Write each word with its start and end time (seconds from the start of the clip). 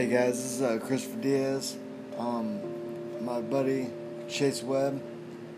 Hey 0.00 0.06
guys, 0.06 0.42
this 0.42 0.52
is 0.52 0.62
uh, 0.62 0.78
Christopher 0.78 1.20
Diaz. 1.20 1.76
Um, 2.16 2.58
my 3.22 3.42
buddy 3.42 3.90
Chase 4.30 4.62
Webb, 4.62 4.98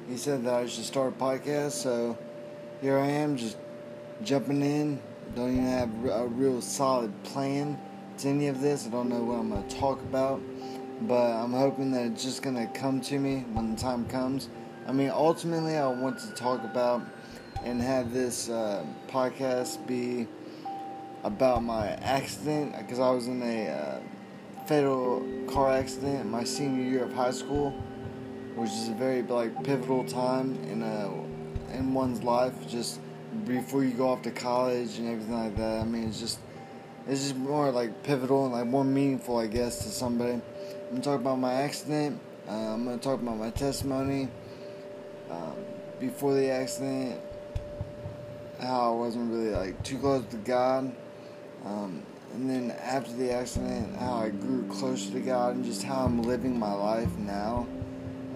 he 0.09 0.17
said 0.17 0.43
that 0.43 0.55
I 0.55 0.67
should 0.67 0.83
start 0.83 1.15
a 1.17 1.17
podcast, 1.17 1.71
so 1.71 2.19
here 2.81 2.99
I 2.99 3.07
am, 3.07 3.37
just 3.37 3.57
jumping 4.25 4.61
in. 4.63 5.01
Don't 5.37 5.53
even 5.53 5.67
have 5.67 5.91
a 6.07 6.27
real 6.27 6.61
solid 6.61 7.13
plan 7.23 7.79
to 8.19 8.29
any 8.31 8.49
of 8.49 8.61
this. 8.61 8.85
I 8.85 8.91
don't 8.91 9.09
know 9.09 9.23
what 9.23 9.39
I'm 9.39 9.51
going 9.51 9.65
to 9.65 9.77
talk 9.77 10.01
about, 10.01 10.41
but 11.03 11.37
I'm 11.37 11.53
hoping 11.53 11.93
that 11.93 12.07
it's 12.07 12.25
just 12.25 12.43
going 12.43 12.57
to 12.57 12.67
come 12.77 13.01
to 13.03 13.21
me 13.21 13.45
when 13.53 13.77
the 13.77 13.81
time 13.81 14.09
comes. 14.09 14.49
I 14.89 14.93
mean, 14.93 15.11
ultimately, 15.11 15.77
I 15.77 15.87
want 15.87 16.19
to 16.19 16.33
talk 16.33 16.65
about 16.65 17.03
and 17.63 17.81
have 17.81 18.13
this 18.13 18.49
uh, 18.49 18.85
podcast 19.07 19.87
be 19.87 20.27
about 21.23 21.63
my 21.63 21.91
accident 21.91 22.77
because 22.77 22.99
I 22.99 23.11
was 23.11 23.29
in 23.29 23.41
a 23.41 23.69
uh, 23.69 24.01
fatal 24.67 25.27
car 25.49 25.73
accident 25.73 26.31
my 26.31 26.45
senior 26.45 26.83
year 26.83 27.05
of 27.05 27.13
high 27.13 27.31
school, 27.31 27.71
which 28.55 28.71
is 28.71 28.89
a 28.89 28.93
very 28.93 29.23
like 29.23 29.63
pivotal 29.65 30.05
time 30.05 30.59
in 30.65 30.83
a 30.83 31.77
in 31.77 31.95
one's 31.95 32.23
life. 32.23 32.55
Just 32.69 33.01
before 33.47 33.85
you 33.85 33.93
go 33.93 34.09
off 34.09 34.23
to 34.23 34.31
college 34.31 34.99
and 34.99 35.09
everything 35.09 35.39
like 35.39 35.57
that. 35.57 35.81
I 35.81 35.85
mean, 35.85 36.09
it's 36.09 36.21
just 36.21 36.39
it's 37.07 37.23
just 37.23 37.37
more 37.37 37.71
like 37.71 38.03
pivotal 38.03 38.45
and 38.45 38.53
like 38.53 38.67
more 38.67 38.85
meaningful, 38.85 39.39
I 39.39 39.47
guess, 39.47 39.85
to 39.85 39.91
somebody. 39.91 40.33
I'm 40.33 40.91
gonna 40.91 41.03
talk 41.03 41.21
about 41.21 41.39
my 41.39 41.55
accident. 41.55 42.21
Uh, 42.49 42.53
I'm 42.53 42.85
gonna 42.85 42.99
talk 42.99 43.21
about 43.21 43.39
my 43.39 43.51
testimony 43.51 44.29
um, 45.31 45.55
before 45.99 46.35
the 46.35 46.51
accident, 46.51 47.21
how 48.61 48.93
I 48.93 48.97
wasn't 48.97 49.33
really 49.33 49.51
like 49.51 49.83
too 49.83 49.99
close 49.99 50.25
to 50.31 50.37
God. 50.37 50.95
Um, 51.65 52.03
and 52.35 52.49
then 52.49 52.71
after 52.83 53.13
the 53.13 53.31
accident, 53.33 53.97
how 53.99 54.15
I 54.15 54.31
grew 54.31 54.67
closer 54.69 55.11
to 55.13 55.21
God 55.21 55.57
and 55.57 55.65
just 55.65 55.83
how 55.83 56.05
I'm 56.05 56.23
living 56.23 56.59
my 56.59 56.73
life 56.73 57.15
now. 57.19 57.67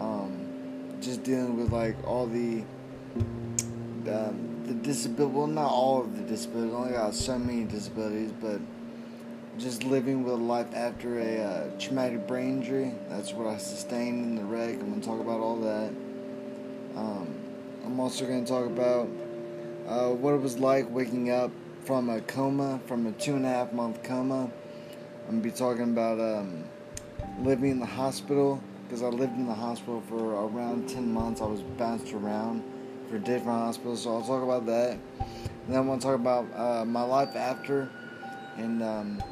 Um, 0.01 0.47
just 1.01 1.23
dealing 1.23 1.57
with 1.57 1.73
like 1.73 1.97
all 2.07 2.27
the 2.27 2.63
um, 4.09 4.63
the 4.67 4.75
disability. 4.75 5.35
Well, 5.35 5.47
not 5.47 5.71
all 5.71 6.03
of 6.03 6.17
the 6.17 6.23
disabilities. 6.23 6.75
I 6.75 6.77
only 6.77 6.93
got 6.93 7.15
so 7.15 7.39
many 7.39 7.65
disabilities, 7.65 8.33
but 8.33 8.61
just 9.59 9.85
living 9.85 10.25
with 10.25 10.35
life 10.35 10.75
after 10.75 11.19
a 11.19 11.43
uh, 11.43 11.71
traumatic 11.79 12.27
brain 12.27 12.59
injury. 12.59 12.93
That's 13.09 13.33
what 13.33 13.47
I 13.47 13.57
sustained 13.57 14.25
in 14.25 14.37
the 14.37 14.45
wreck. 14.45 14.75
I'm 14.75 14.91
gonna 14.91 15.03
talk 15.03 15.21
about 15.21 15.41
all 15.41 15.57
that. 15.61 15.89
Um, 16.97 17.35
I'm 17.85 17.99
also 17.99 18.27
gonna 18.27 18.45
talk 18.45 18.67
about 18.67 19.09
uh, 19.89 20.11
what 20.11 20.35
it 20.35 20.41
was 20.41 20.59
like 20.59 20.91
waking 20.91 21.31
up 21.31 21.51
from 21.87 22.11
a 22.11 22.21
coma, 22.23 22.81
from 22.87 23.07
a 23.07 23.13
two 23.13 23.37
and 23.37 23.47
a 23.47 23.49
half 23.49 23.73
month 23.73 24.03
coma. 24.03 24.51
I'm 25.29 25.41
gonna 25.41 25.41
be 25.41 25.53
talking 25.53 25.85
about 25.85 26.19
um, 26.19 26.65
living 27.39 27.71
in 27.71 27.79
the 27.79 27.87
hospital 27.87 28.61
because 28.83 29.05
I 29.05 29.07
lived 29.07 29.35
in 29.35 29.47
the 29.47 29.55
hospital 29.55 30.03
for 30.09 30.35
around 30.35 30.89
10 30.89 31.13
months. 31.13 31.41
I 31.41 31.47
was 31.47 31.61
bounced 31.61 32.13
around 32.13 32.65
for 33.09 33.19
different 33.19 33.59
hospitals, 33.61 34.03
so 34.03 34.17
I'll 34.17 34.25
talk 34.25 34.43
about 34.43 34.67
that. 34.67 34.99
And 35.21 35.69
then 35.69 35.77
I 35.77 35.81
want 35.81 36.01
to 36.01 36.09
talk 36.09 36.17
about 36.17 36.47
uh, 36.57 36.85
my 36.85 37.03
life 37.03 37.37
after 37.37 37.89
and 38.57 38.83
um, 38.83 39.23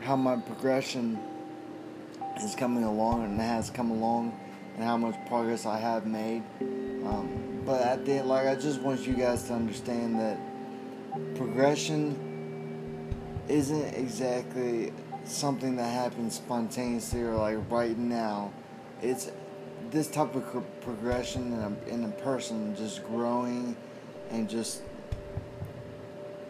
how 0.00 0.16
my 0.16 0.36
progression 0.36 1.16
is 2.42 2.56
coming 2.56 2.82
along 2.82 3.24
and 3.24 3.40
has 3.40 3.70
come 3.70 3.92
along 3.92 4.36
and 4.74 4.84
how 4.84 4.96
much 4.96 5.14
progress 5.28 5.64
I 5.64 5.78
have 5.78 6.06
made. 6.06 6.42
Um, 6.60 7.62
but 7.64 7.82
at 7.82 8.04
the 8.04 8.14
end, 8.14 8.28
like 8.28 8.48
I 8.48 8.56
just 8.56 8.80
want 8.80 9.06
you 9.06 9.14
guys 9.14 9.44
to 9.44 9.54
understand 9.54 10.18
that 10.18 10.38
progression 11.34 12.16
isn't 13.48 13.94
exactly 13.94 14.92
something 15.24 15.76
that 15.76 15.88
happens 15.92 16.34
spontaneously 16.34 17.22
or 17.22 17.34
like 17.34 17.58
right 17.70 17.96
now. 17.96 18.52
It's 19.02 19.30
this 19.90 20.08
type 20.08 20.34
of 20.34 20.44
progression 20.80 21.52
in 21.52 21.60
a, 21.60 21.94
in 21.94 22.04
a 22.04 22.22
person 22.22 22.74
just 22.76 23.02
growing 23.04 23.76
and 24.30 24.48
just 24.48 24.82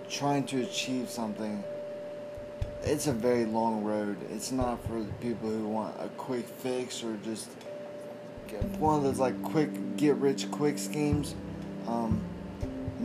trying 0.09 0.45
to 0.47 0.63
achieve 0.63 1.09
something. 1.09 1.63
It's 2.83 3.07
a 3.07 3.13
very 3.13 3.45
long 3.45 3.85
road. 3.85 4.17
It's 4.31 4.51
not 4.51 4.85
for 4.87 5.01
the 5.03 5.13
people 5.15 5.51
who 5.51 5.69
want 5.69 5.95
a 6.01 6.09
quick 6.11 6.47
fix 6.47 7.03
or 7.03 7.17
just 7.25 7.49
one 8.79 8.97
of 8.97 9.03
those 9.03 9.19
like 9.19 9.41
quick 9.43 9.97
get 9.97 10.15
rich 10.17 10.51
quick 10.51 10.79
schemes. 10.79 11.35
Um, 11.87 12.21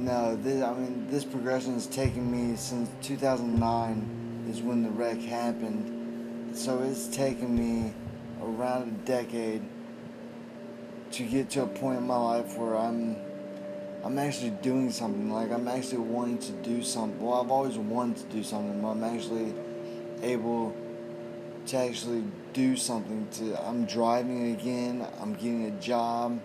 no, 0.03 0.35
this, 0.35 0.61
I 0.61 0.73
mean, 0.73 1.07
this 1.09 1.23
progression 1.23 1.75
has 1.75 1.87
taken 1.87 2.29
me 2.29 2.57
since 2.57 2.89
2009 3.03 4.47
is 4.49 4.61
when 4.61 4.83
the 4.83 4.89
wreck 4.89 5.19
happened. 5.19 6.57
So 6.57 6.81
it's 6.83 7.07
taken 7.07 7.57
me 7.57 7.93
around 8.41 8.89
a 8.89 9.05
decade 9.05 9.61
to 11.11 11.23
get 11.23 11.49
to 11.51 11.63
a 11.63 11.67
point 11.67 11.99
in 11.99 12.07
my 12.07 12.17
life 12.17 12.57
where 12.57 12.75
I'm 12.75 13.15
I'm 14.03 14.19
actually 14.19 14.49
doing 14.49 14.91
something. 14.91 15.31
Like 15.31 15.51
I'm 15.51 15.69
actually 15.69 15.99
wanting 15.99 16.39
to 16.39 16.51
do 16.51 16.83
something. 16.83 17.21
Well, 17.21 17.41
I've 17.41 17.49
always 17.49 17.77
wanted 17.77 18.17
to 18.29 18.35
do 18.35 18.43
something, 18.43 18.81
but 18.81 18.89
I'm 18.89 19.03
actually 19.05 19.53
able 20.21 20.75
to 21.67 21.77
actually 21.77 22.25
do 22.51 22.75
something. 22.75 23.25
To 23.35 23.65
I'm 23.65 23.85
driving 23.85 24.51
again. 24.51 25.07
I'm 25.21 25.33
getting 25.33 25.65
a 25.65 25.71
job 25.79 26.41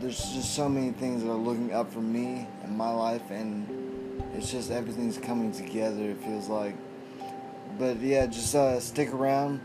there's 0.00 0.18
just 0.34 0.54
so 0.54 0.68
many 0.68 0.92
things 0.92 1.22
that 1.22 1.30
are 1.30 1.34
looking 1.34 1.72
up 1.72 1.92
for 1.92 2.00
me 2.00 2.46
in 2.64 2.76
my 2.76 2.90
life, 2.90 3.30
and 3.30 4.22
it's 4.34 4.50
just 4.50 4.70
everything's 4.70 5.18
coming 5.18 5.52
together. 5.52 6.10
It 6.10 6.22
feels 6.22 6.48
like, 6.48 6.76
but 7.78 7.98
yeah, 8.00 8.26
just 8.26 8.54
uh, 8.54 8.78
stick 8.80 9.12
around. 9.12 9.60